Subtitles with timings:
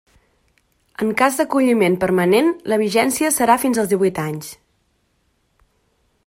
[1.03, 4.49] En cas d'acolliment permanent la vigència serà fins als díhuit anys.